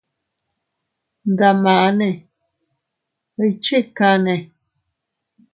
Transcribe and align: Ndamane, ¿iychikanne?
Ndamane, 1.31 2.09
¿iychikanne? 3.43 4.35